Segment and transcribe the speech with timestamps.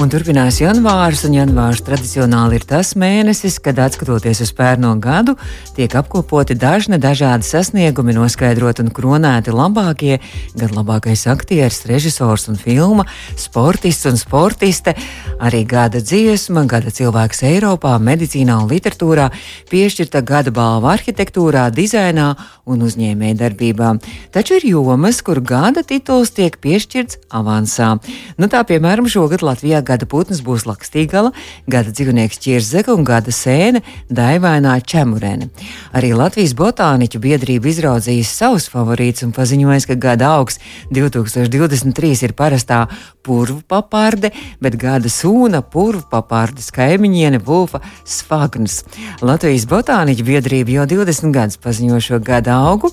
[0.00, 5.34] Un turpinās janvārs, un janvārs tradicionāli ir tas mēnesis, kad, skatoties uz pērno gadu,
[5.76, 10.14] tiek apkopoti dažni dažādi sasniegumi, noskaidrot un kronēti labākie,
[10.56, 13.04] gan labākais aktieris, režisors un filma,
[13.36, 14.94] sportists un sportiste,
[15.36, 19.28] arī gada dziesma, gada cilvēks Eiropā, medicīnā un literatūrā,
[19.68, 22.30] piešķirta gada balva arhitektūrā, dizainā
[22.64, 23.92] un uzņēmējdarbībā.
[24.32, 27.92] Taču ir jomas, kur gada tituls tiek piešķirts avansā.
[28.40, 31.32] Nu, tā piemēram šogad Latvijā gada putns būs lakstīgala,
[31.70, 35.50] gada dzīvnieks ķirzeka un gada sēne daivainā čemurene.
[35.96, 40.60] Arī Latvijas botāniķu biedrība izraudzījis savus favorītus un paziņojis, ka gada augs
[40.94, 42.84] 2023 ir parastā
[43.26, 44.30] purvu papārde,
[44.62, 48.80] bet gada sūna purvu papārdes kaimiņiene Vulfa Svagns.
[49.24, 52.92] Latvijas botāniķu biedrība jau 20 gadus paziņo šo gada augu,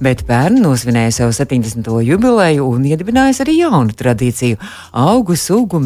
[0.00, 1.90] bet pērn nosvinēja savu 70.
[2.06, 4.60] jubileju un iedibinājusi arī jaunu tradīciju-
[5.10, 5.80] augu sugu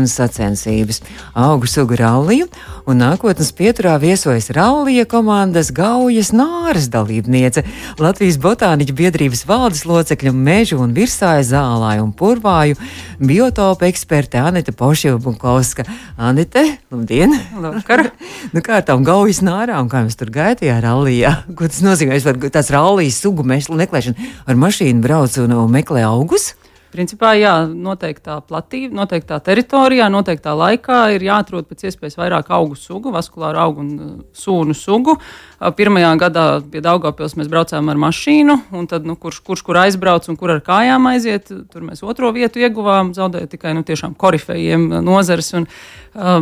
[0.00, 1.00] meklēšanas sacensības,
[1.34, 2.48] augu sugu ralliju,
[2.86, 7.64] un nākotnes pieturā viesojas rallija komandas Gaujas Nāras dalībniece,
[7.98, 12.76] Latvijas botāniķu biedrības valdes locekļa mežu un virsāja zālāju un purvāju
[13.20, 15.84] biotopa eksperte Anita Pošjevbukovska.
[16.16, 17.36] Anite, labdien!
[17.60, 18.10] Labvakar!
[18.54, 21.42] nu kā ar tām Gaujas Nārām, kā mēs tur gaitījā rallijā?
[21.54, 22.16] Ko tas nozīmē?
[22.16, 26.54] Es varu tās rallijas sugu meklēšanu ar mašīnu brauc un, un meklē augus?
[26.90, 33.12] Principā, jā, noteiktā platība, noteiktā teritorijā, noteiktā laikā ir jāatrod pēc iespējas vairāk augu sugu,
[33.14, 35.14] vaskulāru augu un uh, sūnu sugu.
[35.14, 39.78] Uh, pirmajā gadā pie Daugopils mēs braucām ar mašīnu, un tad, nu, kurš, kurš kur
[39.84, 44.18] aizbrauc un kur ar kājām aiziet, tur mēs otro vietu ieguvām, zaudējot tikai nu, tiešām
[44.18, 45.52] korifejiem nozares.
[45.60, 46.00] Un, uh,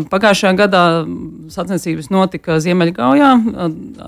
[0.08, 0.82] pagājušajā gadā
[1.52, 3.30] sacensības notika Ziemeļgaujā,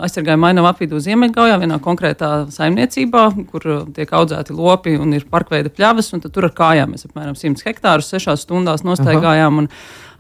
[0.01, 6.13] aizsargāja mainavu apvidu Ziemeļgaujā, vienā konkrētā saimniecībā, kur tiek audzēti lopi un ir parkveida pļavas
[6.35, 9.65] tur ar kājām mēs apmēram 100 hektārus sešās stundās nostaigājām.
[9.65, 9.71] Un,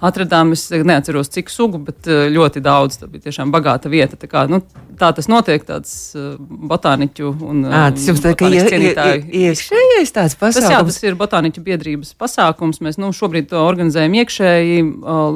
[0.00, 3.00] atradām, es neatceros, cik sugu, bet eh, ļoti daudz.
[3.00, 4.16] Tā bija tiešām bagāta vieta.
[4.20, 4.62] Tā, kā, nu,
[5.00, 10.60] tā tas notiek, tāds uh, botāniķu un à, tas jums tā kā iekšējais tāds pasākums.
[10.60, 12.80] Tas, jā, tas ir botāniķu biedrības pasākums.
[12.84, 14.80] Mēs nu, šobrīd to organizējam iekšēji.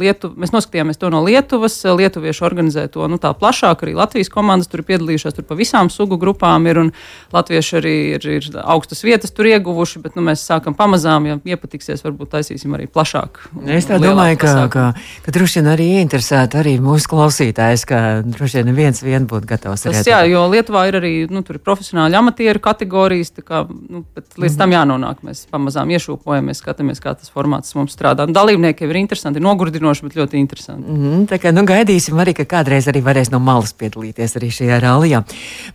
[0.01, 1.77] Lietu, mēs noskatījāmies to no Lietuvas.
[1.85, 3.85] Lietuvieši organizē to nu, tā plašāk.
[3.85, 5.37] Arī Latvijas komandas tur ir piedalījušās.
[5.39, 6.81] Tur pa visām sugu grupām ir.
[6.87, 6.93] Un
[7.35, 10.03] Latvieši arī ir, ir augstas vietas tur ieguvuši.
[10.05, 13.45] Bet nu, mēs sākam pamazām, ja iepatiksies, varbūt taisīsim arī plašāk.
[13.77, 14.85] Es tā domāju, ka ka, ka,
[15.27, 19.87] ka droši vien arī interesētu arī mūsu klausītājs, ka droši vien neviens vien būtu gatavs.
[19.87, 24.61] Tas, jā, jo Lietuvā ir arī nu, profesionāli amatieru kategorijas, kā, nu, līdz mm.
[24.61, 25.23] tam jānonāk.
[25.27, 28.27] Mēs pamazām iešūpojamies, skatāmies, kā tas formāts mums strādā.
[28.29, 30.87] Un dalībnieki ir interesanti, nogurdinoši, bet ļoti interesanti.
[30.89, 34.81] Mm, tā kā nu, gaidīsim arī, ka kādreiz arī varēs no malas piedalīties arī šajā
[34.85, 35.25] rallijā.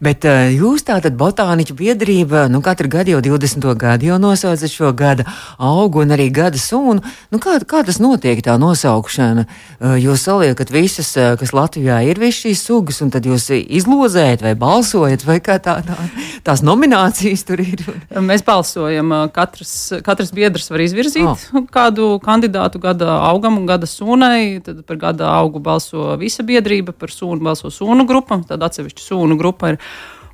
[0.04, 3.70] Bet uh, jūs tātad botāniķu biedrība, nu katru gadu jau 20.
[3.80, 7.04] gadu jau nosaucat šo gada augu un arī gada sunu.
[7.34, 8.69] Nu, kā, kā tas notiek tā nosaukt?
[8.70, 9.46] Nosaukšana.
[9.80, 14.44] Eh, jūs saliekat visas, eh, kas Latvijā ir visas šīs sugas, un tad jūs izlozējat
[14.46, 15.98] vai balsojat, vai kā tā, tā,
[16.44, 17.84] tās nominācijas tur ir?
[18.30, 19.12] Mēs balsojam.
[19.14, 19.74] Eh, katrs,
[20.06, 21.66] katrs biedrs var izvirzīt oh.
[21.74, 24.62] kādu kandidātu gada augam un gada sūnai.
[24.64, 29.38] Tad par gada augu balso visa biedrība, par sūnu balso sūnu grupa, tad atsevišķa sūnu
[29.40, 29.84] grupa ir.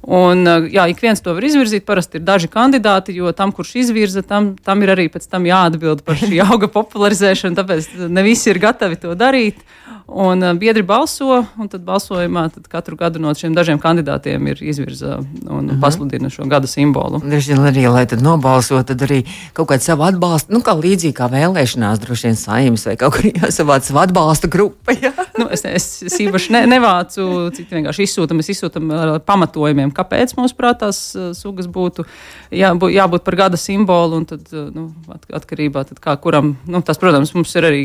[0.05, 1.85] Un, jā, ik viens to var izvirzīt.
[1.87, 6.03] Parasti ir daži kandidāti, jo tam, kurš izvirza, tam, tam ir arī pēc tam jāatbild
[6.05, 7.57] par šī auga popularizēšanu.
[7.57, 9.63] Tāpēc ne visi ir gatavi to darīt.
[10.05, 14.59] Un uh, biedri balso, un tad balsojumā tad katru gadu no šiem dažiem kandidātiem ir
[14.61, 15.69] izvirza un uh mhm.
[15.69, 15.79] -huh.
[15.81, 17.21] pasludina šo gada simbolu.
[17.25, 21.13] Droši vien arī, lai tad nobalso, tad arī kaut kādu savu atbalstu, nu kā līdzīgi
[21.13, 24.91] kā vēlēšanās, droši vien saimnes vai kaut kur jāsavāc savu atbalsta grupa.
[24.93, 25.11] Jā.
[25.39, 30.37] nu, es, es, es īpaši ne, nevācu, citi vienkārši izsūtam, mēs izsūtam ar pamatojumiem, kāpēc
[30.37, 32.05] mums prātās sugas būtu
[32.51, 34.93] jābūt, jābūt par gada simbolu, un tad, nu,
[35.33, 37.83] atkarībā tad kā kuram, nu, tas, protams, mums ir arī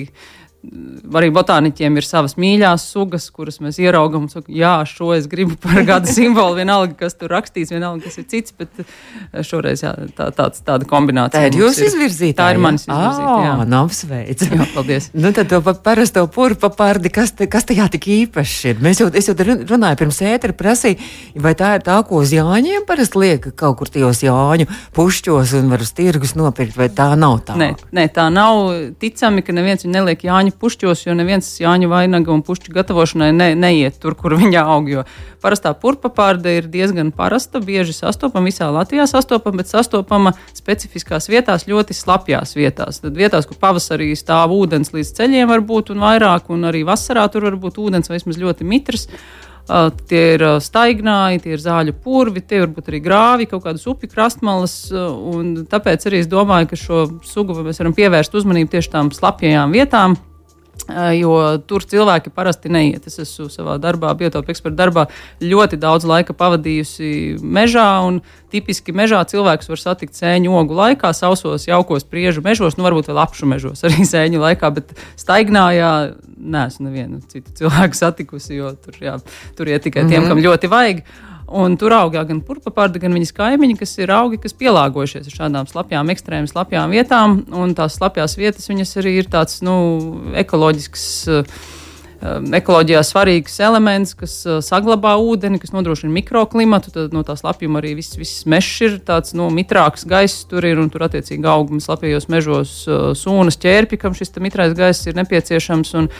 [1.17, 4.27] arī botāniķiem ir savas mīļās sugas, kuras mēs ieraugām.
[4.53, 6.59] Jā, šo es gribu par gada simbolu.
[6.59, 8.55] Vienalga, kas tur rakstīts, vienalga, kas ir cits.
[8.59, 11.41] Bet eh, šoreiz jā, tā, tāds, tāda kombinācija.
[11.41, 12.43] Tā ir jūsu izvirzīta.
[12.43, 13.39] Tā ir manis izvirzīta.
[13.47, 14.45] Jā, nav sveic.
[14.51, 15.09] Jā, paldies.
[15.17, 18.85] nu, tad to parasto purpa pārdi, kas, te, kas tajā tik īpašs ir.
[18.85, 21.01] Mēs jau, es jau runāju pirms ētera prasīju,
[21.41, 25.73] vai tā ir tā, ko uz Jāņiem parasti liek kaut kur tajos Jāņu pušķos un
[25.73, 27.57] var uz tirgus nopirkt, vai tā nav tā?
[27.61, 28.71] Nē, nē tā nav
[29.01, 33.33] ticami, ka neviens viņu neliek Jāņu Jāņu pušķos, jo neviens Jāņu vainaga un pušķu gatavošanai
[33.33, 34.89] ne, neiet tur, kur viņa aug.
[34.89, 35.05] Jo
[35.41, 41.95] parastā purpapārde ir diezgan parasta, bieži sastopama visā Latvijā, sastopama, bet sastopama specifiskās vietās, ļoti
[41.95, 43.01] slapjās vietās.
[43.01, 47.29] Tad vietās, kur pavasarī stāv ūdens līdz ceļiem, var būt un vairāk, un arī vasarā
[47.31, 49.07] tur var būt ūdens vai vismaz ļoti mitrs.
[50.11, 54.89] Tie ir staignāji, tie ir zāļu purvi, tie varbūt arī grāvi, kaut kādas upju krastmalas.
[54.91, 60.17] Tāpēc arī es domāju, ka šo sugu mēs varam pievērst uzmanību tieši tām slapjajām vietām,
[60.89, 61.35] jo
[61.69, 63.07] tur cilvēki parasti neiet.
[63.07, 65.07] Es esmu savā darbā, biotopu eksperta darbā,
[65.43, 67.89] ļoti daudz laika pavadījusi mežā.
[68.51, 73.23] Tipiski mežā cilvēks var satikt sēņu ogu laikā, sausos, jaukos priežu mežos, nu varbūt vēl
[73.23, 75.93] apšu mežos arī sēņu laikā, bet staignājā
[76.41, 79.19] neesmu nevienu citu cilvēku satikusi, jo tur, jā,
[79.59, 80.29] tur iet tikai tiem, mm -hmm.
[80.29, 81.05] kam ļoti vajag.
[81.51, 86.13] Un tur augā gan purpapārda, gan viņas kaimiņi, kas ir augi, kas pielāgojušies šādām slapjām,
[86.15, 87.41] ekstrēmām slapjām vietām.
[87.51, 89.75] Un tās slapjās vietas, viņas arī ir tāds nu,
[90.39, 91.07] ekoloģisks.
[92.21, 96.93] Um, ekoloģijā svarīgs elements, kas uh, saglabā ūdeni, kas nodrošina mikroklimatu.
[96.93, 100.45] Tad no tā slapjuma arī viss, viss mežs ir tāds nu, mitrāks gaiss.
[100.51, 105.09] Tur ir un tur attiecīgi augums slapjos mežos uh, sūnas ķērpi, kam šis mitrais gaiss
[105.09, 105.95] ir nepieciešams.
[105.97, 106.11] Un,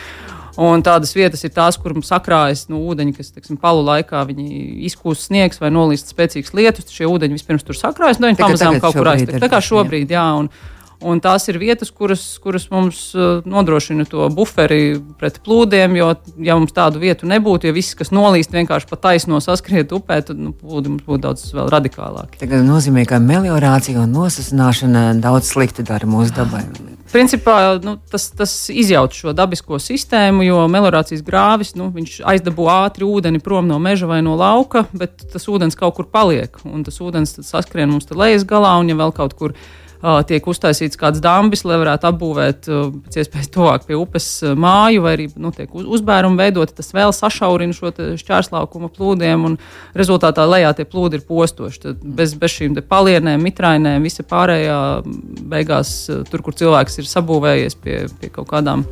[0.61, 4.25] Un tādas vietas ir tās, kur sakrājas nu, ūdeņi, kas teiksim, palu laikā
[4.89, 6.91] izkūst sniegs vai nolīst spēcīgs lietus.
[6.93, 9.39] Šie ūdeņi vispirms tur sakrājas, un nu, viņi pamazām kaut kur aiztek.
[9.41, 10.27] Tā kā šobrīd, jā.
[10.43, 10.51] Un,
[11.01, 15.95] Un tās ir vietas, kuras, kuras mums uh, nodrošina to buferi pret plūdiem.
[15.97, 16.11] Jo,
[16.45, 20.37] ja mums tādu vietu nebūtu, ja viss, kas nolīst, vienkārši pa taisno saskriet upē, tad
[20.37, 22.43] nu, plūdi mums būtu daudz radikālāki.
[22.43, 26.67] Tas nozīmē, ka meliorācija un nosasināšana daudz slikti dara mūsu dabai.
[27.11, 31.89] Principā nu, tas, tas izjauc šo dabisko sistēmu, jo meliorācijas grāvis nu,
[32.31, 36.55] aizdabū ātri ūdeni prom no meža vai no lauka, bet tas ūdens kaut kur paliek.
[36.87, 39.55] Tas ūdens saskrien mums lejas galā, un ja vēl kaut kur
[40.01, 45.27] tiek uztaisīts kāds dambis, lai varētu apbūvēt pēc iespējas tuvāk pie upes māju, vai arī
[45.35, 49.59] nu, tiek uzbērumi veidoti, tas vēl sašaurina šo šķērslaukuma plūdiem, un
[49.97, 51.83] rezultātā lejā tie plūdi ir postoši.
[51.85, 54.79] Tad bez, bez šīm palienēm, mitrainēm, visa pārējā
[55.51, 55.93] beigās
[56.31, 58.87] tur, kur cilvēks ir sabūvējies pie, pie kaut kādām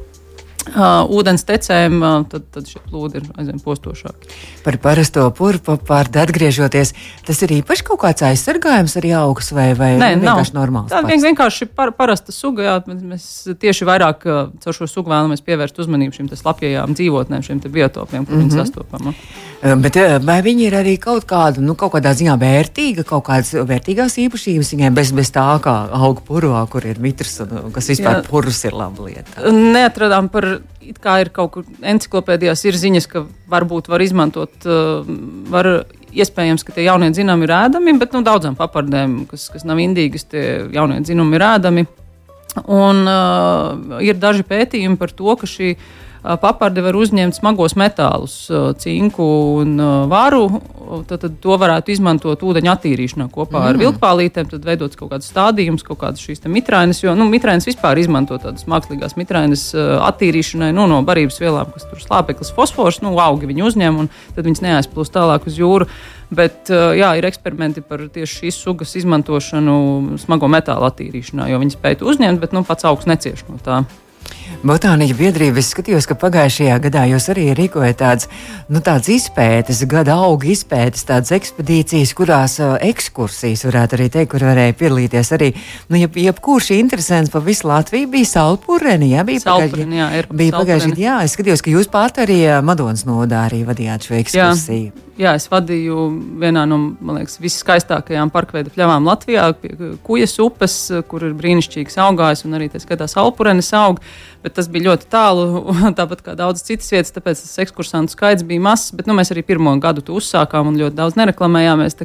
[0.69, 4.31] uh, ūdens tecēm, uh, tad, tad šie plūdi ir aizvien postošāki.
[4.65, 6.93] Par parasto purpu pārdu atgriežoties,
[7.27, 10.61] tas ir īpaši kaut kāds aizsargājums arī augs vai, vai Nē, vienkārši nav.
[10.61, 10.93] normāls?
[10.93, 13.29] Tā vien, vienkārši par, parasta suga, jā, mēs
[13.59, 18.35] tieši vairāk uh, caur šo sugu vēlamies pievērst uzmanību šīm slapjajām dzīvotnēm, šiem biotopiem, kur
[18.35, 18.49] mm -hmm.
[18.49, 19.13] viņi sastopama.
[19.59, 24.15] Bet vai viņi ir arī kaut kāda, nu, kaut kādā ziņā vērtīga, kaut kādas vērtīgās
[24.23, 28.63] īpašības viņiem bez, bez tā, kā auga purvā, kur ir mitrs un kas vispār purvs
[28.69, 29.51] ir laba lieta?
[29.51, 35.07] Neatradām par it kā ir kaut kur encyklopēdijās ir ziņas, ka varbūt var izmantot, uh,
[35.51, 35.71] var
[36.09, 40.25] iespējams, ka tie jaunie dzinumi ir ēdami, bet nu, daudzām papardēm, kas, kas nav indīgas,
[40.29, 41.85] tie jaunie dzinumi ir ēdami.
[42.65, 45.75] Un uh, ir daži pētījumi par to, ka šī
[46.21, 48.35] paparde var uzņemt smagos metālus,
[48.81, 49.27] cinku
[49.61, 49.79] un
[50.11, 50.45] varu.
[51.05, 53.67] Tad, tad to varētu izmantot ūdeņa attīrīšanā kopā mm.
[53.69, 54.49] ar vilkpālītēm.
[54.49, 57.03] Tad veidot kaut kādas stādījumus, kaut kādas šīs mitrainas.
[57.03, 62.01] Jo nu, mitrainas vispār izmanto tādas mākslīgās mitrainas attīrīšanai nu, no barības vielām, kas tur
[62.01, 65.89] slāpeklis, fosfors, nu, augi viņi uzņem un tad viņas neaizplūst tālāk uz jūru.
[66.33, 72.01] Bet jā, ir eksperimenti par tieši šīs sugas izmantošanu smago metālu attīrīšanā, jo viņi spēj
[72.01, 73.81] to uzņemt, bet nu, pats augsts necieš no tā.
[74.59, 78.27] Botāniķa biedrība, es skatījos, ka pagājušajā gadā jūs arī rīkojat tādas,
[78.67, 84.43] nu, tādas izpētes, gada auga izpētes, tādas ekspedīcijas, kurās uh, ekskursijas varētu arī teikt, kur
[84.49, 85.53] varēja piedalīties arī,
[85.87, 90.59] nu, jeb, jebkurš interesants pa visu Latviju bija Salpureni, jā, bija pagājušajā, jā, ir bija
[90.59, 94.89] pagājušajā, jā, es skatījos, ka jūs pat arī Madonas nodā arī vadījāt šo ekskursiju.
[94.89, 95.05] Jā.
[95.19, 96.05] Jā, es vadīju
[96.39, 96.77] vienā no
[97.17, 99.73] liekas, viskaistākajām parkveida pļavām Latvijā, pie
[100.05, 100.75] Kujas upes,
[101.11, 103.99] kur ir brīnišķīgs augājs un arī tā skatās alpurenes aug.
[104.43, 105.45] Bet tas bija ļoti tālu,
[105.99, 108.93] tāpat kā daudzas citas vietas, tāpēc tas ekskursantu skaits bija mazs.
[108.95, 111.97] Bet nu, mēs arī pirmo gadu to uzsākām un ļoti daudz nereklamējāmies.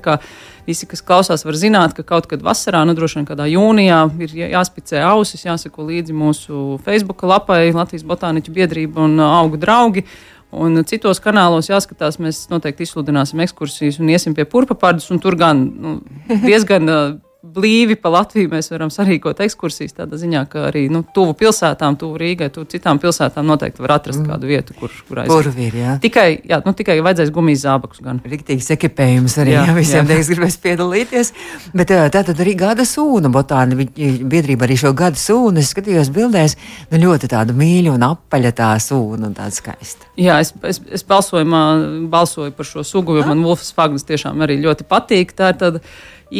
[0.65, 4.37] Visi, kas klausās, var zināt, ka kaut kad vasarā, nu droši vien kādā jūnijā, ir
[4.55, 10.07] jāspicē ausis, jāsako līdzi mūsu Facebook lapai Latvijas Botāniķu biedrība un augu draugi.
[10.55, 15.11] Un citos kanālos jāskatās, mēs noteikti izsludināsim ekskursijas un iesim pie purpapārdus.
[15.23, 15.95] Tur gan nu,
[16.47, 16.91] diezgan
[17.55, 19.97] blīvi pa Latviju mēs varam sarīkot ekskursijas.
[19.99, 24.21] Tādā ziņā, ka arī nu, tuvu pilsētām, tuvu Rīgai, tuvu citām pilsētām noteikti var atrast
[24.21, 24.29] mm.
[24.31, 25.33] kādu vietu, kur, kur aiziet.
[25.35, 25.97] Kur ir, jā.
[26.03, 28.21] Tikai, jā, nu, tikai vajadzēs gumijas zābakus gan.
[28.35, 31.33] Riktīgs ekipējums arī, jā, jā visiem teiks, gribēs piedalīties.
[31.77, 36.57] Bet tā tad arī gada sūna botāni, biedrība arī šo gada sūnu, es skatījos bildēs,
[36.93, 40.11] nu ļoti tāda mīļa un apaļa tā sūna un tāda skaista.
[40.21, 41.63] Jā, es, es, es balsojumā
[42.11, 45.35] balsoju par šo sugu, jo man Wolfs Fagnas tiešām arī ļoti patīk.
[45.37, 45.83] Tā ir tāda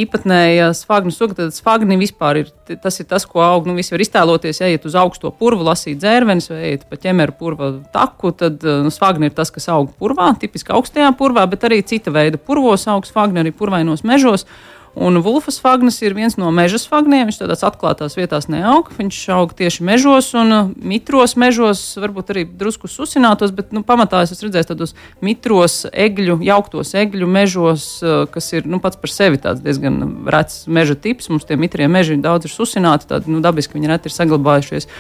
[0.03, 1.37] īpatnēja sfagnu suga.
[1.39, 2.51] Tad sfagni vispār ir
[2.83, 3.69] tas, ir tas ko aug.
[3.69, 7.71] Nu, visi var iztēloties, ejiet uz augsto purvu, lasīt dzērvenes vai ejiet pa ķemeru purva
[7.95, 8.35] taku.
[8.37, 12.41] Tad nu, sfagni ir tas, kas aug purvā, tipiski augstajā purvā, bet arī cita veida
[12.41, 14.49] purvos aug sfagni arī purvainos mežos.
[14.95, 17.27] Un vulfas fagnas ir viens no meža fagniem.
[17.27, 18.93] Viņš tādās atklātās vietās neaug.
[18.95, 24.23] Viņš aug tieši mežos un uh, mitros mežos, varbūt arī drusku susinātos, bet nu, pamatā
[24.23, 29.11] es esmu redzējis tādos mitros, egļu, jauktos egļu mežos, uh, kas ir nu, pats par
[29.11, 29.99] sevi diezgan
[30.31, 31.33] rets meža tips.
[31.33, 34.91] Mums tie mitrie meži daudz ir susināti, tādi nu, dabiski viņi reti ir saglabājušies.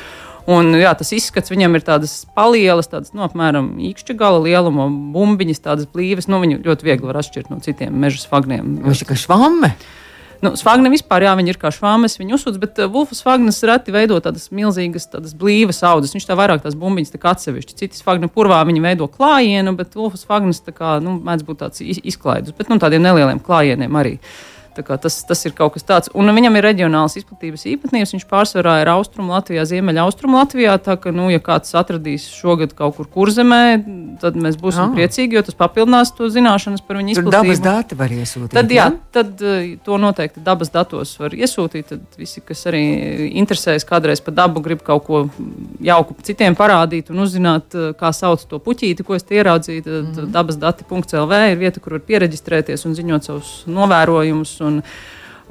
[0.50, 5.62] Un, jā, tas izskats viņam ir tādas palielas, tādas, nu, apmēram īkšķa gala lieluma bumbiņas,
[5.64, 6.28] tādas blīvas.
[6.28, 8.74] Nu, viņu ļoti viegli var atšķirt no citiem meža svagniem.
[8.84, 9.72] Viņš ir kā švamme.
[10.44, 13.94] Nu, Svagna vispār, jā, viņi ir kā švāmes, viņi uzsūdz, bet uh, Vulfas Svagnas reti
[13.94, 16.12] veido tādas milzīgas, tādas blīvas audzes.
[16.12, 17.78] Viņš tā vairāk tās bumbiņas tā kā atsevišķi.
[17.80, 21.80] Citi Svagna purvā viņi veido klājienu, bet Vulfas Svagnas tā kā, nu, mēdz būt tāds
[21.80, 24.18] izklaidus, bet, nu, tādiem nelieliem klājieniem arī.
[24.18, 26.11] Uh, Tas, tas ir kaut kas tāds.
[26.14, 28.14] Un viņam ir reģionāls izplatības īpatnības.
[28.16, 30.76] Viņš pārsvarā ir austrumu Latvijā, ziemeļa austrumu Latvijā.
[30.83, 33.62] Tā ka, nu, ja kāds atradīs šogad kaut kur kurzemē,
[34.23, 34.95] tad mēs būsim oh.
[34.97, 37.31] priecīgi, jo tas papildinās to zināšanas par viņu izplatību.
[37.31, 38.54] Tur dabas dati var iesūtīt.
[38.54, 41.93] Tad, jā, tad uh, to noteikti dabas datos var iesūtīt.
[41.93, 42.85] Tad visi, kas arī
[43.40, 45.23] interesējas kādreiz par dabu, grib kaut ko
[45.85, 49.85] jauku citiem parādīt un uzzināt, uh, kā sauc to puķīti, ko es ieraudzīju.
[49.85, 50.33] Tad mm -hmm.
[50.35, 54.78] dabas dati.lv ir vieta, kur var pieregistrēties un ziņot savus novērojumus un,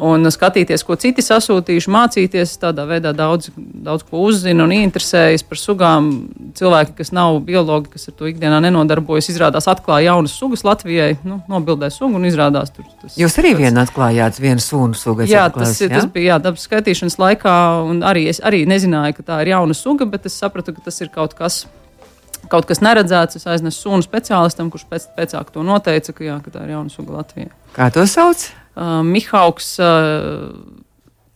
[0.03, 2.55] un skatīties, ko citi sasūtījuši, mācīties.
[2.61, 6.09] Tādā veidā daudz, daudz ko uzzina un interesējas par sugām.
[6.57, 11.39] Cilvēki, kas nav biologi, kas ar to ikdienā nenodarbojas, izrādās atklāja jaunas sugas Latvijai, nu,
[11.49, 12.87] nobildē sugu un izrādās tur.
[13.01, 15.27] Tas, Jūs arī vienu atklājāt, vienu sunu sugu.
[15.29, 15.91] Jā, tas, jā?
[15.93, 17.55] tas bija jā, dabas skaitīšanas laikā,
[17.89, 21.01] un arī es arī nezināju, ka tā ir jauna suga, bet es sapratu, ka tas
[21.01, 21.63] ir kaut kas
[22.51, 23.39] kaut kas neredzēts.
[23.39, 26.93] Es aiznesu sunu speciālistam, kurš pēc, pēcāk to noteica, ka, jā, ka tā ir jauna
[26.93, 27.53] suga Latvijā.
[27.75, 28.49] Kā to sauc?
[28.75, 30.53] Uh, Mihauks uh,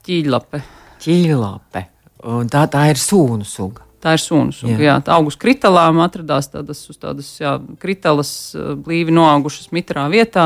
[0.08, 0.63] ķīļlape.
[1.03, 1.84] Ķīļlape.
[2.27, 3.88] Un tā, tā ir sūnu suga.
[3.98, 4.75] Tā ir sunu suga.
[4.75, 4.84] Jā.
[4.86, 8.29] Jā, tā augus kritālām atradās tādas, tādas jā, kritālas
[8.86, 10.46] blīvi noaugušas mitrā vietā.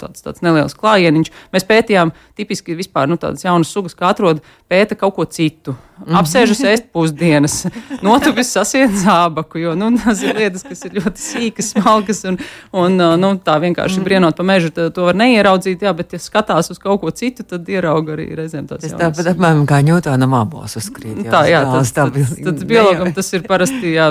[0.00, 1.28] Tāds, tāds neliels klājieniņš.
[1.52, 4.40] Mēs pētījām tipiski vispār nu, tādas jaunas sugas, kā atrod
[4.72, 5.76] pēta kaut ko citu.
[6.02, 7.60] Apsēžas ēst pusdienas,
[8.02, 12.38] notupis sasiet zābaku, jo nu, tas ir lietas, kas ir ļoti sīkas, smalkas un,
[12.74, 14.06] un nu, tā vienkārši mm.
[14.08, 17.68] brienot pa mežu, to var neieraudzīt, jā, bet ja skatās uz kaut ko citu, tad
[17.70, 18.82] ierauga arī reizēm tās.
[18.82, 21.22] Tas tāpat apmēram kā ņūtāna mābos uzkrīt.
[21.22, 24.08] Jā, tā, jā, tas, tā, tas, tad biologam tas ir parasti, jā,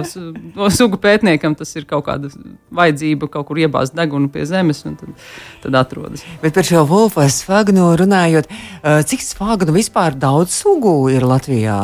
[0.77, 2.31] sugu pētniekam tas ir kaut kāda
[2.71, 5.27] vajadzība kaut kur iebāzt degunu pie zemes un tad,
[5.65, 6.23] tad atrodas.
[6.43, 8.47] Bet par šo Wolfa svagnu runājot,
[9.11, 11.81] cik svagnu vispār daudz sugu ir Latvijā?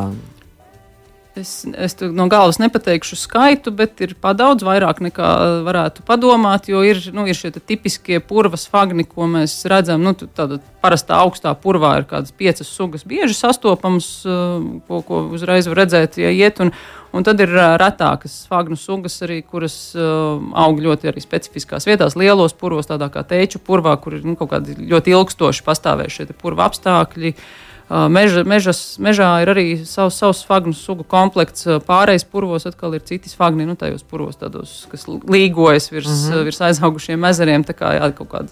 [1.38, 5.28] Es, es no galvas nepateikšu skaitu, bet ir padaudz vairāk nekā
[5.68, 6.70] varētu padomāt.
[6.72, 10.02] Jo ir, nu, ir šie tipiskie purvas fagni, ko mēs redzam.
[10.02, 14.58] Nu, tāda parastā augstā purvā ir kādas piecas sugas, bieži sastopamas, uh,
[14.90, 16.64] ko, ko uzreiz var redzēt, ja iet.
[16.64, 16.74] Un,
[17.14, 22.18] un tad ir uh, retākas fagnu sugas, arī, kuras uh, aug ļoti arī specifiskās vietās,
[22.18, 26.72] lielos purvos, tādā kā teču purvā, kur ir nu, kaut kādi ļoti ilgstoši pastāvējušie purva
[26.72, 27.36] apstākļi.
[27.38, 31.64] Uh, Meža, mežas, mežā ir arī savs, savs fagnu sugu komplekts.
[31.88, 36.44] Pārējais purvos atkal ir citi fagni, nu, tajos purvos, tādos, kas līgojas virs, mm -hmm.
[36.50, 37.64] virs aizaugušiem ezeriem.
[37.64, 38.52] Tā kā jā, kaut kāda.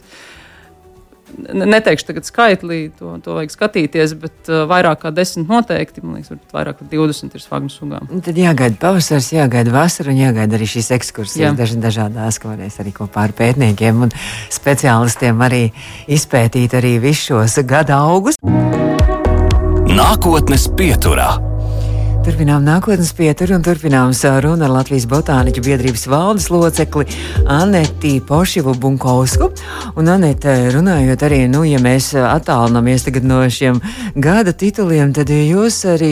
[1.54, 6.38] Neteikšu tagad skaitli, to, to vajag skatīties, bet uh, vairāk kā desmit noteikti, man liekas,
[6.54, 8.08] vairāk kā 20 ir svagnu sugām.
[8.14, 11.58] Un tad jāgaida pavasars, jāgaida vasara un jāgaida arī šīs ekskursijas Jā.
[11.58, 14.16] daži, dažādās, ko varēs arī kopā ar pētniekiem un
[14.50, 15.66] speciālistiem arī
[16.08, 18.40] izpētīt arī visus šos gada augus.
[19.96, 21.38] Nākotnes pieturā.
[22.26, 27.06] Turpinām nākotnes pieturu un turpinām sarunu ar Latvijas Botāniķu biedrības valdes locekli
[27.48, 29.48] Aneti Pošivu Bunkovsku.
[29.96, 33.80] Un, Anete, runājot arī, nu, ja mēs attālinamies tagad no šiem
[34.20, 36.12] gada tituliem, tad jūs arī,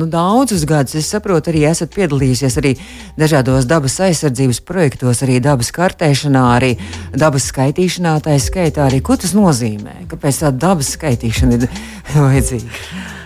[0.00, 2.74] nu, daudzus gadus, es saprotu, arī esat piedalījusies arī
[3.20, 6.74] dažādos dabas aizsardzības projektos, arī dabas kartēšanā, arī
[7.14, 11.72] dabas skaitīšanā, tā skaitā arī, ko tas nozīmē, kāpēc tā dabas skaitīšana ir
[12.26, 13.18] vajadzīga.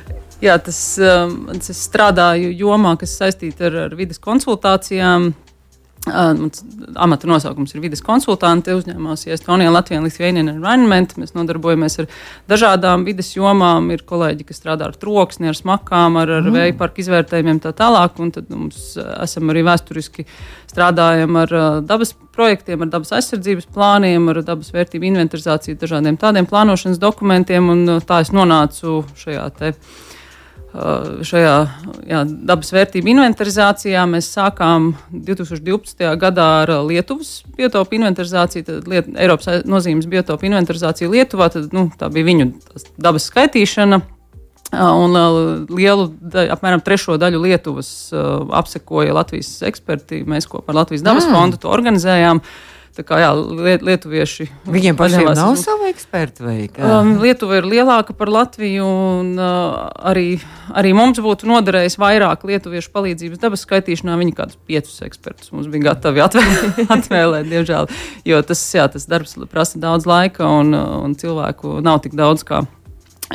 [0.45, 5.31] Jā, tas um, es strādāju jomā, kas saistīta ar, ar vidas konsultācijām.
[6.05, 6.51] Uh,
[7.01, 11.15] amata nosaukums ir vidas konsultanti uzņēmumos, Estonija, Latvija, Lithuania Environment.
[11.17, 12.11] Mēs nodarbojamies ar
[12.51, 13.89] dažādām vidas jomām.
[13.95, 16.59] Ir kolēģi, kas strādā ar troksni, ar smakām, ar, ar mm.
[16.59, 18.21] vēja parku izvērtējumiem tā tālāk.
[18.21, 20.29] Un tad mums esam arī vēsturiski
[20.69, 26.53] strādājam ar uh, dabas projektiem, ar dabas aizsardzības plāniem, ar dabas vērtību inventarizāciju, dažādiem tādiem
[26.53, 27.73] plānošanas dokumentiem.
[27.73, 29.73] Un uh, tā es nonācu šajā te.
[29.73, 30.11] Uh, Uh,
[30.75, 31.53] šajā
[32.09, 36.03] jā, dabas vērtību inventarizācijā mēs sākām 2012.
[36.19, 41.53] gadā ar Lietuvas biotopu inventarizāciju, tad Liet, Eiropas nozīmes biotopu inventarizāciju Lietuvā.
[41.55, 42.51] Tad, nu, tā bija viņu
[42.99, 44.03] dabas skaitīšana.
[44.75, 45.37] Uh, un uh,
[45.71, 46.09] lielu,
[46.51, 50.25] apmēram trešo daļu Lietuvas apsekoja Latvijas eksperti.
[50.27, 51.37] Mēs kopā ar Latvijas dabas mm.
[51.37, 52.43] fondu to organizējām.
[52.95, 54.45] Tā kā jā, liet, lietuvieši.
[54.71, 56.87] Viņiem pašiem nav savu ekspertu vai kā?
[57.01, 60.37] Um, Lietuva ir lielāka par Latviju, un uh, arī,
[60.71, 64.15] arī mums būtu noderējis vairāk lietuviešu palīdzības dabas skaitīšanā.
[64.21, 67.91] Viņi kādus piecus ekspertus mums bija gatavi atvēlēt, atvēlēt diemžēl,
[68.31, 72.63] jo tas, jā, tas darbs prasa daudz laika un, un cilvēku nav tik daudz kā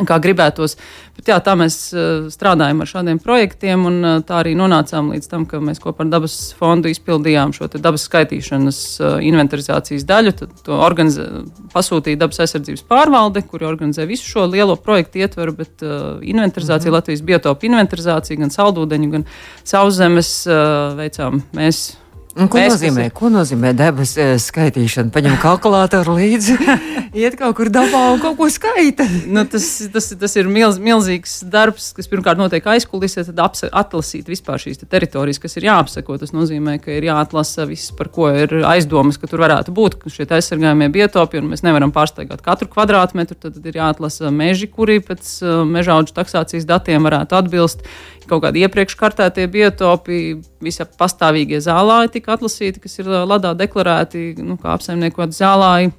[0.07, 0.75] kā gribētos.
[1.17, 5.29] Bet, jā, tā mēs uh, strādājam ar šādiem projektiem, un uh, tā arī nonācām līdz
[5.31, 10.35] tam, ka mēs kopā ar Dabas fondu izpildījām šo dabas skaitīšanas uh, inventarizācijas daļu.
[10.39, 11.27] Tad to organizē,
[11.73, 16.99] pasūtīja Dabas aizsardzības pārvalde, kuri organizē visu šo lielo projektu ietveru, bet inventarizācija, mm -hmm.
[16.99, 19.25] Latvijas biotopu inventarizācija, gan saldūdeņu, gan
[19.63, 20.47] sauszemes
[20.95, 21.97] veicām mēs
[22.39, 23.15] Un ko, mēs, nozīmē, kas...
[23.17, 25.11] ko nozīmē debes eh, skaitīšana?
[25.11, 26.55] Paņem kalkulātoru līdzi,
[27.21, 29.03] iet kaut kur dabā un kaut ko skaita.
[29.27, 34.29] nu, tas, tas, tas ir milz, milzīgs darbs, kas pirmkārt notiek aizkulisē, tad apsa, atlasīt
[34.31, 36.19] vispār šīs te teritorijas, kas ir jāapseko.
[36.21, 40.27] Tas nozīmē, ka ir jāatlasa viss, par ko ir aizdomas, ka tur varētu būt šie
[40.29, 43.35] aizsargājumie biotopi, un mēs nevaram pārsteigāt katru kvadrātmetru.
[43.39, 47.83] Tad ir jāatlasa meži, kuri pēc uh, meža auga taksācijas datiem varētu atbilst
[48.29, 50.19] kaut kādi iepriekš kartētie biotopi,
[50.63, 55.91] visi pastāvīgie zālāji tika atlasīti, kas ir ladā deklarēti nu, kā apsaimniekot zālāji.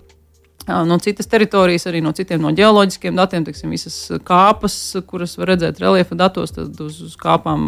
[0.70, 3.96] No citas teritorijas, arī no citiem no geoloģiskiem datiem, teiksim, visas
[4.26, 4.76] kāpas,
[5.08, 7.66] kuras var redzēt reliefa datos, tad uz, uz kāpām,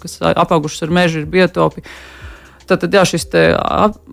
[0.00, 1.84] kas apaugušas ar mežu, ir biotopi.
[1.84, 2.17] Tad,
[2.76, 3.24] tad jā, šis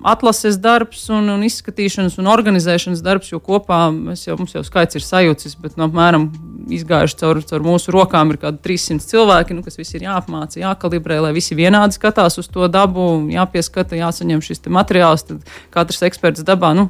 [0.05, 3.87] atlases darbs, un, un izskatīšanas un organizēšanas darbs, jo kopā
[4.21, 6.29] jau, mums jau skaits ir sajūcis, bet nu, apmēram
[6.71, 10.59] izgājuši caur, caur mūsu rokām, ir kaut kādi 300 cilvēki, nu, kas visi ir jāapmāca,
[10.61, 15.25] jākalibrē, lai visi vienādi skatās uz to dabu, jāpieskata, jāsaņem šis materiāls.
[15.27, 16.87] Tad katrs eksperts dabā, nu,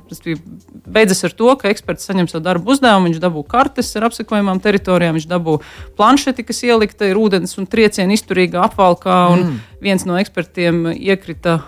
[0.86, 5.20] beidzas ar to, ka eksperts saņem savu darbu uzdevumu, viņš dabū kartes ar apsekojumām teritorijām,
[5.20, 5.60] viņš dabū
[6.00, 9.22] planšeti, kas ielikta ir ūdens un triecienu izturīga apvalkā.
[9.36, 11.60] Un, mm viens no ekspertiem iekrita,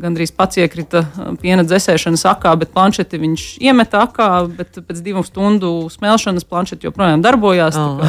[0.00, 1.02] gandrīz pats iekrita
[1.42, 7.24] piena dzēsēšanas akā, bet planšeti viņš iemeta akā, bet pēc divu stundu smelšanas planšeti joprojām
[7.24, 7.76] darbojās.
[7.76, 8.00] Oh.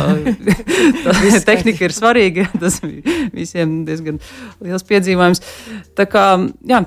[1.03, 2.79] Tā, tā tehnika ir svarīga, tas
[3.35, 4.19] visiem diezgan
[4.63, 5.43] liels piedzīvojums.
[5.97, 6.25] Tā kā,
[6.67, 6.83] jā,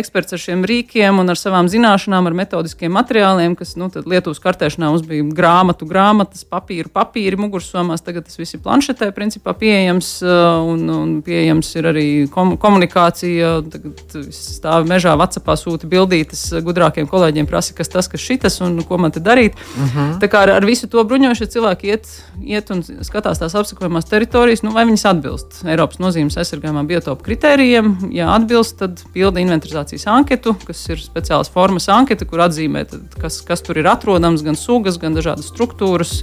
[0.00, 4.90] eksperts ar šiem rīkiem un ar savām zināšanām, ar metodiskiem materiāliem, kas nu, Lietuvas kartēšanā
[4.92, 8.04] mums bija grāmatu, grāmatas, papīru, papīri mugursomās.
[8.06, 13.56] Tagad tas viss ir planšetē, principā pieejams, uh, un, un pieejams ir arī kom komunikācija.
[13.72, 19.00] Tagad stāv mežā, Vācijā sūta bildītas gudrākiem kolēģiem, prasa, kas tas, kas šitas un ko
[19.00, 19.56] man te darīt.
[19.56, 19.98] Uh mhm.
[19.98, 20.20] -huh.
[20.20, 22.08] Tā kā ar, ar visu to bruņojušie cilvēki iet,
[22.42, 27.96] iet un skatās tās apsakojamās teritorijas, nu, vai viņas atbilst Eiropas nozīmes aizsargājumā biotopu kritērijiem.
[28.10, 33.16] Ja atbilst, tad pilda inventarizāciju inventarizācijas anketu, kas ir speciāls formas anketa, kur atzīmē, tad,
[33.20, 36.22] kas, kas tur ir atrodams, gan sugas, gan dažādas struktūras.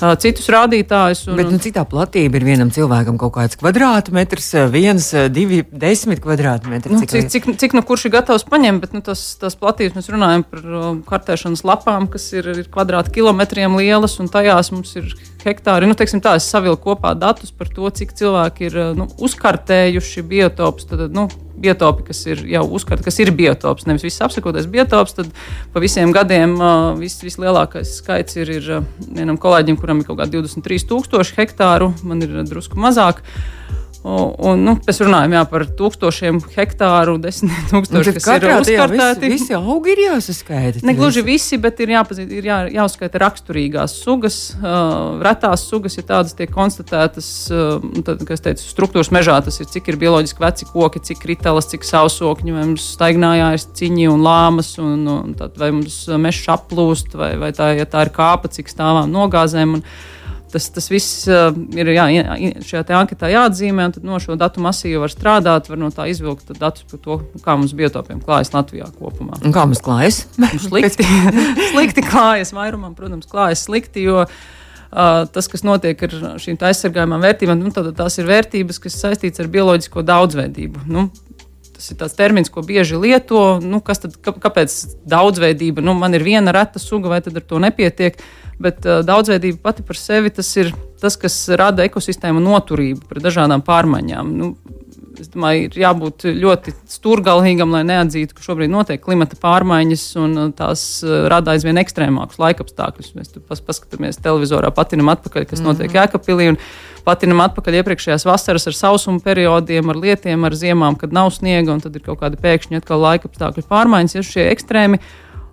[0.00, 1.26] Citus rādītājus.
[1.28, 6.94] Un, Bet nu, citā platība ir vienam cilvēkam kaut kāds kvadrātmetrs, viens, divi, desmit kvadrātmetri.
[6.94, 10.08] Nu, cik, cik, cik nu kurš ir gatavs paņemt, bet nu, tas, tas platības mēs
[10.08, 10.64] runājam par
[11.10, 15.12] kartēšanas lapām, kas ir, ir kvadrātkilometriem lielas, un tajās mums ir
[15.44, 15.84] hektāri.
[15.84, 20.88] Nu, teiksim, tā, es savilku kopā datus par to, cik cilvēki ir nu, uzkartējuši biotopus.
[20.88, 21.28] Tad, nu,
[21.60, 25.30] biotopi, kas ir jau uzskata, kas ir biotops, nevis viss apsakotais biotops, tad
[25.74, 28.70] pa visiem gadiem uh, vis, vislielākais skaits ir, ir
[29.06, 33.24] vienam kolēģim, kuram ir kaut kādi 23,000 hektāru, man ir drusku mazāk.
[34.00, 39.28] Un, un, nu, mēs runājam jā, par tūkstošiem hektāru, desmit tūkstoši, kas ir uzkartēti.
[39.28, 40.80] Visi, visi augi ir jāsaskaita.
[40.88, 46.04] Ne gluži visi, bet ir, jāpazīt, ir jā, jāuzskaita raksturīgās sugas, uh, retās sugas, ja
[46.08, 50.44] tādas tiek konstatētas, uh, tad, kā es teicu, struktūras mežā tas ir, cik ir bioloģiski
[50.46, 55.36] veci koki, cik ritelas, cik sausokņi, vai mums staignājā ir ciņi un lāmas, un, un
[55.36, 59.76] tad, vai mums mežs aplūst, vai, vai tā, ja tā ir kāpa, cik stāvām nogāzēm.
[59.76, 59.84] Un,
[60.50, 62.06] Tas, tas viss uh, ir jā,
[62.66, 66.86] šajā anketā jāatzīmē, un no šo datu masīvu var strādāt, var no tā izvilkt datus
[66.90, 69.38] par to, kā mums biotopiem klājas Latvijā kopumā.
[69.44, 70.24] Un kā mums klājas?
[70.40, 71.06] Nu, slikti.
[71.72, 74.08] slikti klājas, vairumam, protams, klājas slikti.
[74.08, 74.24] Jo,
[74.90, 79.46] Uh, tas, kas notiek ar šīm aizsargājumām vērtībām, nu, tās ir vērtības, kas saistītas ar
[79.52, 80.82] bioloģisko daudzveidību.
[80.90, 81.04] Nu,
[81.80, 83.56] tas ir tāds termins, ko bieži lieto.
[83.64, 84.76] Nu, kas tad, kāpēc
[85.08, 85.82] daudzveidība?
[85.82, 88.20] Nu, man ir viena reta suga, vai tad ar to nepietiek?
[88.60, 93.64] bet uh, daudzveidība pati par sevi tas ir tas, kas rada ekosistēmu noturību pret dažādām
[93.64, 94.32] pārmaiņām.
[94.36, 94.50] Nu,
[95.20, 100.46] Es domāju, ir jābūt ļoti stūrgalīgam, lai neatzītu, ka šobrīd notiek klimata pārmaiņas un uh,
[100.56, 103.10] tās uh, rada aizvien ekstrēmākus laikapstākļus.
[103.18, 105.98] Mēs tur paskatāmies televizorā, patinam atpakaļ, kas notiek mm -hmm.
[106.00, 106.48] Jēkabpilī.
[107.04, 111.80] Patinam atpakaļ iepriekšējās vasaras ar sausuma periodiem, ar lietiem, ar ziemām, kad nav sniega, un
[111.80, 115.00] tad ir kaut kādi pēkšņi atkal laikapstākļu pārmaiņas, ja šie ekstrēmi.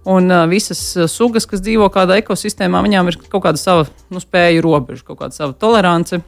[0.08, 0.80] Un uh, visas
[1.12, 5.36] sugas, kas dzīvo kādā ekosistēmā, viņām ir kaut kāda sava nu, spēja robeža, kaut kāda
[5.36, 6.24] sava tolerance.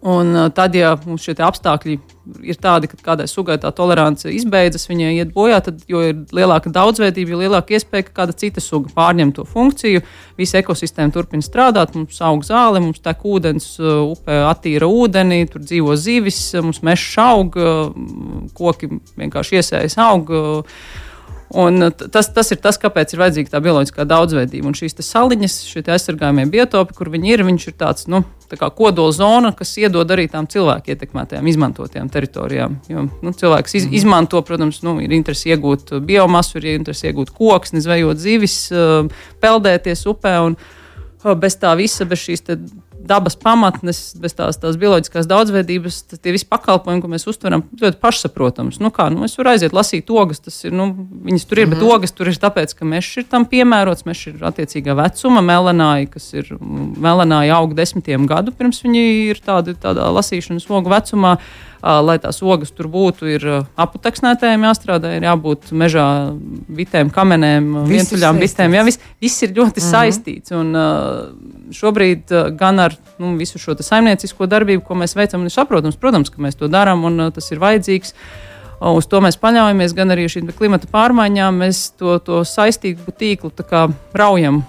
[0.00, 1.98] Un tad, ja mums šie apstākļi
[2.42, 6.70] ir tādi, ka kādai sugai tā tolerance izbeidzas, viņai iet bojā, tad jo ir lielāka
[6.72, 10.02] daudzveidība, jo lielāka iespēja, ka kāda cita suga pārņem to funkciju.
[10.38, 15.96] Visa ekosistēma turpina strādāt, mums aug zāle, mums tek ūdens, upē attīra ūdeni, tur dzīvo
[15.98, 17.58] zivis, mums mežs aug,
[18.58, 20.30] koki vienkārši iesējas aug.
[21.52, 24.70] Un tas, tas ir tas, kāpēc ir vajadzīga tā bioloģiskā daudzveidība.
[24.70, 29.12] Un šīs saliņas, šie aizsargājumie biotopi, kur viņi ir, viņš ir tāds nu, tā kodola
[29.12, 32.78] zona, kas iedod arī tām cilvēku ietekmētajām, izmantotajām teritorijām.
[32.88, 33.96] Jo nu, cilvēks iz, mm.
[34.00, 38.56] izmanto, protams, nu, ir interesi iegūt biomasu, ir interesi iegūt koksni, zvejot zivis,
[39.44, 40.38] peldēties upē.
[40.46, 40.56] Un,
[41.38, 42.48] bez tā visa, bez šīs
[43.06, 48.78] dabas pamatnes, bez tās, tās bioloģiskās daudzveidības, tie visi pakalpojumi, ko mēs uztveram, ļoti pašsaprotams.
[48.82, 50.88] Nu, kā, nu, es varu aiziet lasīt ogas, tas ir, nu,
[51.26, 51.78] viņas tur ir, mm -hmm.
[51.78, 51.96] bet mhm.
[51.96, 56.32] ogas tur ir tāpēc, ka mežs ir tam piemērots, mežs ir attiecīgā vecuma, melanāja, kas
[56.34, 61.36] ir, melanāja aug desmitiem gadu pirms viņi ir tādi, tādā lasīšanas ogu vecumā.
[61.82, 66.04] Lai tās ogas tur būtu, ir aputeksnētājiem jāstrādā, ir jābūt mežā
[66.70, 68.76] vitēm, kamenēm, vientuļām vitēm.
[68.76, 69.90] Jā, viss, viss ir ļoti mm -hmm.
[69.90, 70.54] saistīts.
[70.54, 70.70] Un,
[71.74, 72.91] šobrīd gan ar
[73.22, 77.06] nu, visu šo saimniecisko darbību, ko mēs veicam, ir saprotams, protams, ka mēs to darām
[77.08, 78.16] un tas ir vajadzīgs.
[78.82, 81.60] Uz to mēs paļaujamies, gan arī šīm klimata pārmaiņām.
[81.62, 83.52] Mēs to, to saistību tīklu
[84.18, 84.64] raujam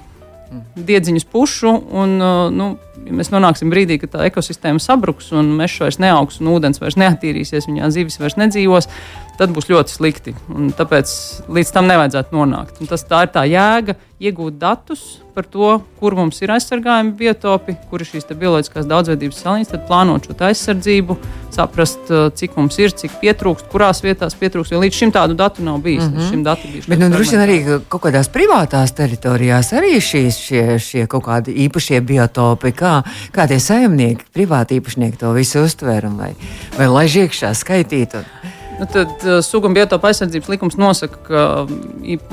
[0.78, 1.72] diedziņus pušu.
[1.92, 2.18] Un,
[2.54, 2.68] nu,
[3.08, 6.98] ja mēs nonāksim brīdī, kad tā ekosistēma sabruks un mežs vairs neaugs un ūdens vairs
[7.02, 8.90] neattīrīsies, viņā zivis vairs nedzīvos,
[9.38, 10.36] tad būs ļoti slikti.
[10.54, 11.12] Un tāpēc
[11.52, 12.82] līdz tam nevajadzētu nonākt.
[12.82, 17.74] Un tas tā ir tā jēga iegūt datus par to, kur mums ir aizsargājumi biotopi,
[17.90, 21.18] kur ir šīs bioloģiskās daudzveidības saliņas, tad plānot šo aizsardzību,
[21.54, 24.76] saprast, uh, cik mums ir, cik pietrūkst, kurās vietās pietrūkst.
[24.76, 26.06] Jo līdz šim tādu datu nav bijis.
[26.06, 26.44] Mm -hmm.
[26.44, 27.58] datu Bet nu, droši vien arī
[27.90, 33.02] kaut kādās privātās teritorijās arī šīs, šie, šie kaut kādi īpašie biotopi, kā,
[33.34, 36.36] kā tie saimnieki, privāti īpašnieki to visu uztver un vai,
[36.78, 38.14] vai laiž iekšā skaitīt.
[38.14, 38.62] Un...
[38.84, 41.44] Nu, tad uh, sugu un biotopu aizsardzības likums nosaka, ka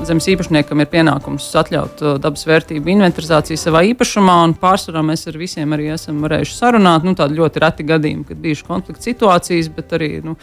[0.03, 4.35] zemes īpašniekam ir pienākums atļaut uh, dabas vērtību inventarizāciju savā īpašumā.
[4.59, 7.07] Pārsvarā mēs ar visiem arī esam varējuši sarunāt.
[7.07, 10.35] Nu, tādi ļoti reti gadījumi, kad bijušas konflikta situācijas, bet arī nu,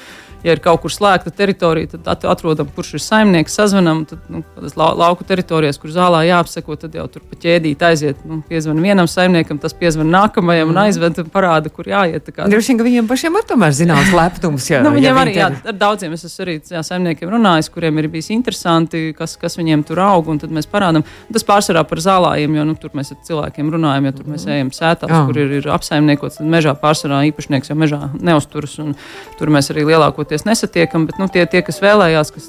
[0.46, 4.06] ja ir kaut kur slēgta teritorija, tad atrodam, kurš ir saimnieks, sazvanām.
[4.08, 4.40] Tad, nu,
[4.80, 8.24] lau, lauku teritorijās, kur zālē jāapseko, tad jau tur pa ķēdīt aiziet.
[8.24, 10.72] Nu, piezvan vienam saimniekam, tas piezvan nākamajam mm.
[10.72, 12.32] un aizved un parāda, kur jāiet.
[12.38, 14.72] Droši vien, ka viņiem pašiem ir tomēr zināms lepnums.
[14.72, 17.98] Jā, nu, viņiem ja arī jā, ar daudziem es esmu arī jā, saimniekiem runājis, kuriem
[18.02, 21.06] ir bijis interesanti, kas, kas viņiem tur aug, un tad mēs parādām.
[21.32, 24.56] Tas pārsvarā par zālājiem, jo nu, tur mēs ar cilvēkiem runājam, jo tur mēs mm.
[24.58, 25.22] ejam sētās, jā.
[25.28, 26.42] kur ir, ir apsaimniekots.
[26.42, 28.94] Mežā pārsvarā īpašnieks jau mežā neuzturas, un
[29.38, 32.48] tur mēs arī lielāko lielākoties nesatiekam, bet nu, tie, tie, kas vēlējās, kas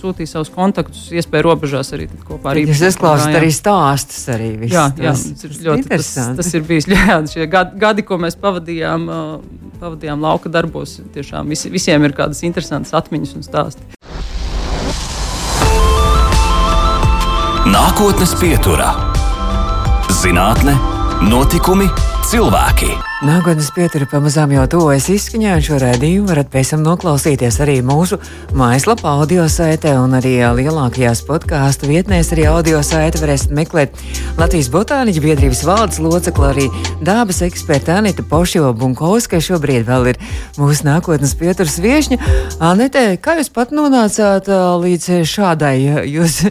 [0.00, 2.82] sūtīja savus kontaktus, iespēju robežās arī kopā ar īpašnieku.
[2.82, 4.50] Jūs izklausāt arī stāstus arī.
[4.60, 6.88] Viss, jā, jā tas, tas, ļoti, tas, tas ir bijis
[7.34, 9.06] šie gadi, gadi, ko mēs pavadījām,
[9.80, 10.98] pavadījām lauka darbos.
[11.14, 13.82] Tiešām vis, visiem ir kādas interesantas atmiņas un stāsti.
[17.66, 18.92] Nākotnes pieturā-
[20.22, 20.76] zinātne,
[21.26, 21.88] notikumi,
[22.26, 22.88] cilvēki.
[23.26, 28.18] Nākotnes pietura pamazām jau tuvojas izskaņā, un šo redzējumu varat pēc tam noklausīties arī mūsu
[28.56, 32.32] mājaslapā, audio saitē, un arī lielākajās podkāstu vietnēs.
[32.34, 34.02] Arī audio saitē varēsiet meklēt
[34.40, 36.66] Latvijas botāniķu biedrības valdes locekli, arī
[37.06, 40.20] dabas eksperta Anita Pošo Bunkovska, kas šobrīd vēl ir
[40.58, 42.20] mūsu nākotnes pieturas viešņa.
[42.58, 44.50] Anete, kā jūs pat nonācāt
[44.82, 45.76] līdz šādai?
[46.10, 46.42] Jūs,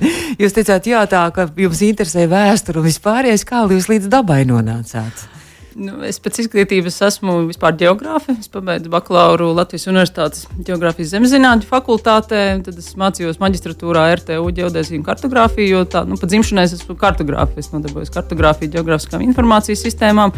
[0.42, 5.35] jūs teicāt, jā, tā, ka jums interesē vēsture un vispārējais, kā jūs līdz dabai nonācāt?
[5.76, 8.38] Nu, es pēc izglītības esmu vispār geogrāfe.
[8.40, 12.44] Es pabeidzu bakalauru Latvijas Universitātes geogrāfijas zemezinātņu fakultātē.
[12.64, 16.96] Tad es mācījos maģistratūrā RTU ģeodēziju un kartogrāfiju, jo tā, nu, pat dzimšanai es esmu
[17.02, 17.60] kartogrāfe.
[17.60, 20.32] Es nodarbojos kartogrāfiju, geogrāfiskām informācijas sistēmām.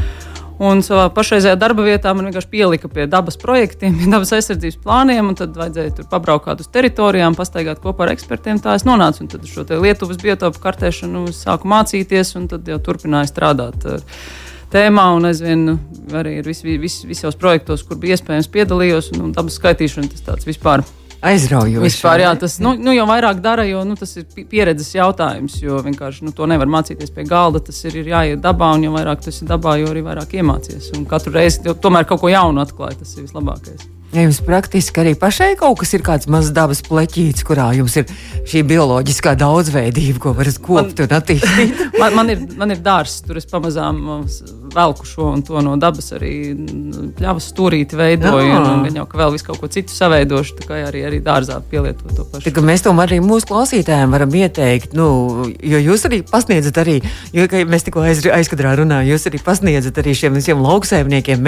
[0.57, 5.29] Un savā pašreizējā darba vietā man vienkārši pielika pie dabas projektiem, pie dabas aizsardzības plāniem,
[5.37, 8.57] tad vajadzēja tur pabraukāt uz teritorijām, pastaigāt kopā ar ekspertiem.
[8.65, 13.29] Tā es nonācu, un tad šo Lietuvas biotopu kartēšanu sāku mācīties, un tad jau turpināju
[13.29, 13.85] strādāt
[14.73, 15.79] tēmā, un aizvien nu,
[16.17, 20.47] arī vis, vis, visos projektos, kur bija iespējams piedalījos, un, un dabas skaitīšana tas tāds
[20.49, 20.85] vispār.
[21.27, 21.81] Aizraujoši.
[21.81, 25.57] Vispār, jā, tas nu, nu, jau vairāk dara, jo nu, tas ir pieredzes jautājums.
[25.63, 27.63] Jo vienkārši nu, to nevar mācīties pie galda.
[27.71, 30.93] Tas ir, ir jāiet dabā, un jo vairāk tas ir dabā, jo arī vairāk iemācīties.
[30.99, 33.01] Un katru reizi tomēr kaut ko jaunu atklāja.
[33.01, 33.89] Tas ir vislabākais.
[34.15, 38.07] Ja jums praktiski arī pašai kaut kas ir kāds mazs dabas pleķītis, kurā jums ir
[38.47, 41.81] šī bioloģiskā daudzveidība, ko varat kopt man, un attīstīt.
[42.01, 43.99] man, man, ir, man ir dārsts, tur es pamazām
[44.73, 46.31] velku šo un to no dabas arī
[47.17, 48.47] pļavas stūrīti veidoju.
[48.47, 51.19] Un, un gan jau, ka vēl visu kaut ko citu savaidošu, tā kā arī, arī
[51.23, 52.47] dārzā pielietot to pašu.
[52.47, 55.09] Tā, mēs to arī mūsu klausītājiem varam ieteikt, nu,
[55.51, 57.01] jo jūs arī pasniedzat arī,
[57.35, 61.43] jo mēs tikko aiz, aizkadrā runājam, jūs arī pasniedzat arī šiem visiem lauksaimniekiem,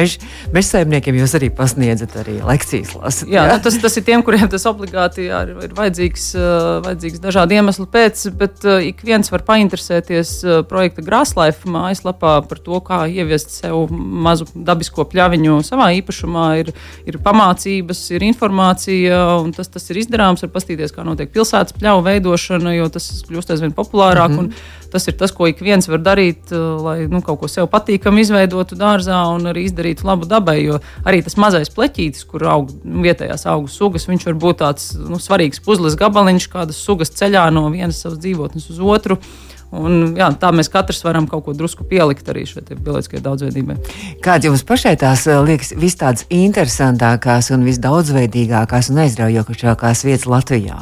[0.56, 3.30] mežsaimniekiem, jūs arī pasniedzat arī lekcijas lasīt.
[3.32, 3.58] Jā, jā?
[3.58, 7.58] Nu, tas, tas ir tiem, kuriem tas obligāti jā, ir, ir vajadzīgs, uh, vajadzīgs dažādu
[7.58, 13.04] iemeslu pēc, bet uh, ik viens var painteresēties uh, projekta Grāslaifa mājaslapā par to, kā
[13.10, 16.48] ieviest sev mazu dabisko pļaviņu savā īpašumā.
[16.64, 16.74] Ir,
[17.10, 20.44] ir pamācības, ir informācija, un tas, tas ir izdarāms.
[20.46, 24.34] Var paskatīties, kā notiek pilsētas pļauju veidošana, jo tas kļūst aizvien populārāk.
[24.34, 24.78] Mm -hmm.
[24.94, 28.78] Tas ir tas, ko ik viens var darīt, lai nu, kaut ko sev patīkamu izveidotu
[28.80, 30.58] dārzā un arī izdarītu labu dabai.
[30.64, 34.90] Jo arī tas mazais pleķītis, kur aug nu, vietējās augu sugas, viņš var būt tāds
[34.98, 39.20] nu, svarīgs puzles gabaliņš, kādas sugas ceļā no vienas savas dzīvotnes uz otru.
[39.70, 43.78] Un, jā, tā mēs katrs varam kaut ko drusku pielikt arī šai bioloģiskajai daudzveidībai.
[44.26, 50.82] Kādas jums pašai tās liekas vis tādas interesantākās un visdaudzveidīgākās un aizraujošākās vietas Latvijā?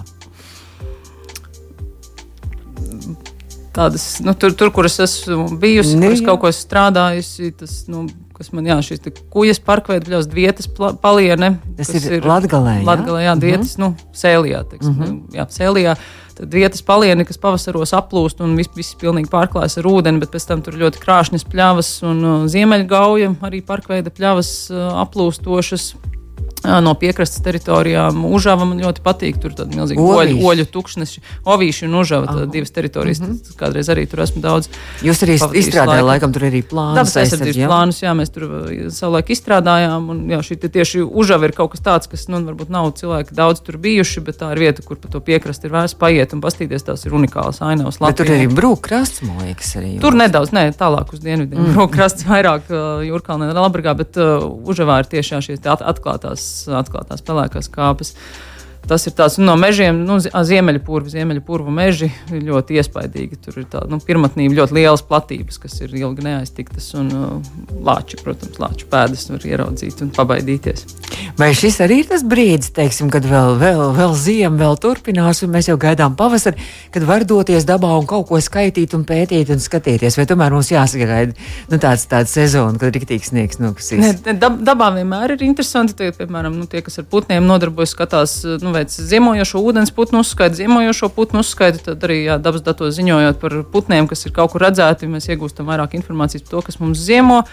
[3.77, 7.75] Tādas, nu, tur, tur, kur es esmu bijusi, ne, kur es kaut ko strādājusi, tas,
[7.91, 10.69] nu, kas man, jā, šīs kuģis parkveidļos vietas
[11.03, 11.51] paliene.
[11.77, 12.85] Tas ir, ir Latgalē, jā?
[12.87, 14.07] Latgalē, jā, vietas, mm -hmm.
[14.07, 15.37] nu, sēlijā, teiksim, mm -hmm.
[15.37, 15.95] jā, sēlijā.
[16.37, 20.47] Tad vietas palieni, kas pavasaros aplūst un viss, viss pilnīgi pārklājas ar ūdeni, bet pēc
[20.47, 25.95] tam tur ļoti krāšņas pļavas un uh, ziemeļgauja, arī parkveida pļavas uh, aplūstošas
[26.83, 28.25] no piekrastes teritorijām.
[28.25, 29.39] Užava man ļoti patīk.
[29.41, 32.27] Tur ir milzīgi oļu, oļu tukšneši, ovīši un užava.
[32.31, 33.21] Tad divas teritorijas.
[33.21, 33.57] Mm -hmm.
[33.59, 34.69] Kādreiz arī tur esmu daudz.
[35.03, 36.95] Jūs arī izstrādājāt, laikam, tur arī plānus.
[36.99, 37.67] Dabas aizsardzības jā?
[37.67, 38.47] plānus, jā, mēs tur
[38.89, 40.09] savulaik izstrādājām.
[40.09, 43.61] Un, jā, šī tieši užava ir kaut kas tāds, kas, nu, varbūt nav cilvēki daudz
[43.61, 46.83] tur bijuši, bet tā ir vieta, kur pa to piekrasti ir vērts paiet un pastīties.
[46.83, 47.97] Tās ir unikālas ainavas.
[47.97, 49.99] Tur arī brūkrasts, man liekas, arī.
[49.99, 51.59] Tur nedaudz, ne, tālāk uz dienvidiem.
[51.61, 51.75] Mm.
[51.75, 58.13] Brūkrasts vairāk uh, Jūrkalnē, Labrigā, bet uh, užavā ir tieši šīs atklātās atklātās pelēkās kāpes.
[58.87, 63.39] Tas ir tāds nu, no mežiem, nu, ziemeļpurva, ziemeļpurva meži ļoti iespaidīgi.
[63.43, 66.89] Tur ir tāda nu, pirmotnība, ļoti lielas platības, kas ir ilgi neaiztiktas.
[66.99, 67.49] Un uh,
[67.83, 70.85] lāči, protams, lāču pēdas var ieraudzīt un pabaidīties.
[71.37, 75.51] Vai šis arī ir tas brīdis, teiksim, kad vēl, vēl, vēl ziema vēl turpinās, un
[75.53, 79.61] mēs jau gaidām pavasari, kad var doties dabā un kaut ko skaitīt un pētīt un
[79.61, 80.17] skatīties?
[80.17, 84.01] Vai tomēr mums jāsagaida nu, tāds, tāds sezona, kad rīktīgi sniegs nokusīs?
[84.01, 85.97] Ne, dab, dabā vienmēr ir interesanti.
[85.97, 88.39] Tie, piemēram, nu, tie, kas ar putniem nodarbojas, skatās.
[88.63, 93.41] Nu, veic ziemojošo ūdens putnu uzskaitu, ziemojošo putnu uzskaitu, tad arī jā, dabas datos ziņojot
[93.41, 97.01] par putniem, kas ir kaut kur redzēti, mēs iegūstam vairāk informācijas par to, kas mums
[97.01, 97.43] ziemo.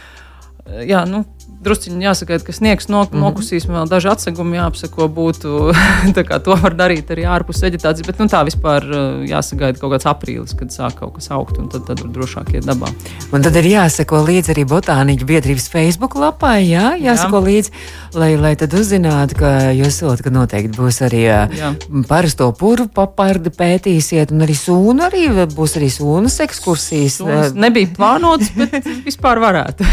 [0.65, 1.27] Jā, nu,
[1.65, 3.25] drusciņi jāsagaida, ka sniegs nok mm -hmm.
[3.25, 5.51] nokusīs, vēl daži atsegumi jāapsako būtu.
[6.45, 10.57] to var darīt arī ārpus vegetācijas, bet nu, tā vispār uh, jāsagaida kaut kāds aprīlis,
[10.57, 12.89] kad sāk kaut kas augt, un tad, tad var drošāk iet dabā.
[13.33, 17.45] Un tad ir jāsako līdzi arī botāniķu biedrības Facebook lapai, jā, jāsako jā.
[17.49, 17.71] līdzi,
[18.15, 21.75] lai, lai tad uzzinātu, ka jūs esat, ka noteikti būs arī uh, jā.
[22.09, 27.21] parasto purvu papardi pētīsiet, un arī sūnu arī būs arī sūnas ekskursijas.
[27.21, 29.85] Sūnas nebija plānotas, bet vispār varētu.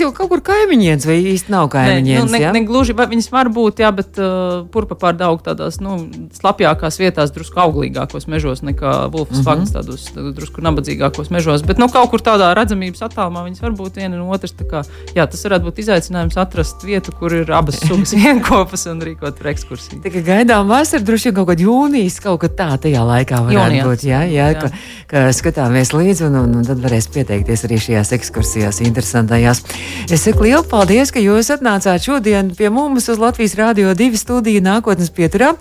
[0.00, 2.26] jau kaut kur kaimiņiens vai īsti nav kaimiņienes.
[2.26, 2.52] Ne, nu, ne, ja?
[2.54, 5.96] ne gluži, viņas var būt, jā, bet uh, purpa pārdaug tādās nu,
[6.36, 9.48] slapjākās vietās, drusku auglīgākos mežos nekā vulfas mm -hmm.
[9.48, 11.64] fakts, tādos drusku nabadzīgākos mežos.
[11.66, 14.54] Bet nu, kaut kur tādā redzamības attālumā viņas var būt viena un otrs.
[14.70, 14.82] Kā,
[15.16, 20.02] jā, tas varētu būt izaicinājums atrast vietu, kur ir abas sugas vienkopas un rīkot ekskursiju.
[20.04, 23.86] Tikai gaidām vasaru, droši vien kaut kad jūnijas, kaut kad tā tajā laikā varētu Jūnijā.
[23.88, 24.04] būt.
[24.04, 24.60] Jā, jā, jā.
[24.60, 24.70] Ka,
[25.10, 29.64] ka skatāmies līdzi un, un, un tad varēs pieteikties arī šajās ekskursijās interesantajās.
[30.10, 31.12] Es saku lielu paldies!
[31.14, 35.52] Ka jūs atnācāt šodien pie mums uz Latvijas Rādio 2 studiju nākotnes pieturā.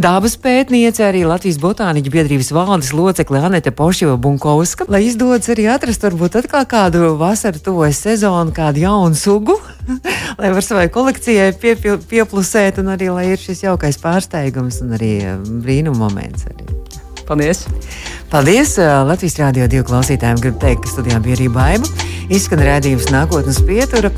[0.00, 6.08] Dabas pētniece, arī Latvijas botāniķa biedrības valdes locekle Anete Poševa Bunkovska, lai izdodas arī atrast
[6.08, 9.58] varbūt atkal kādu vasaru tuvojas sezonu, kādu jaunu sugu,
[10.40, 14.96] lai var savai kolekcijai pie, pie, pieplusēt un arī lai ir šis jaukais pārsteigums un
[14.96, 16.48] arī um, brīnum moments.
[16.48, 16.87] Arī.
[17.28, 17.66] Paldies!
[18.32, 20.38] Paldies Latvijas Rādio 2 klausītājiem.
[20.40, 22.06] Gribu teikt, ka studijā bija arī baiva.
[22.32, 24.06] Izskan rādījums nākotnes pietura.